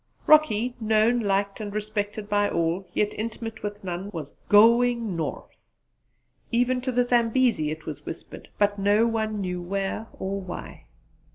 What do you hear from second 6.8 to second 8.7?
to the Zambesi, it was whispered